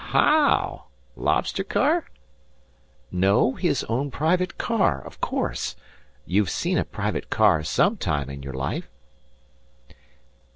"Haow? 0.13 0.85
Lobster 1.15 1.63
car?" 1.63 2.05
"No. 3.11 3.53
His 3.53 3.83
own 3.83 4.09
private 4.09 4.57
car, 4.57 4.99
of 5.05 5.21
course. 5.21 5.75
You've 6.25 6.49
seen 6.49 6.79
a 6.79 6.83
private 6.85 7.29
car 7.29 7.61
some 7.63 7.97
time 7.97 8.27
in 8.27 8.41
your 8.41 8.53
life?" 8.55 8.89